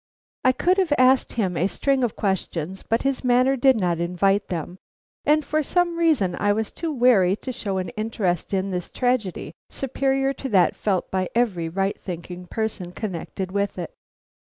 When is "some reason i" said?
5.61-6.53